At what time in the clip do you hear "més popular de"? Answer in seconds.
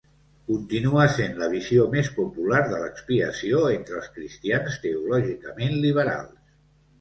1.91-2.79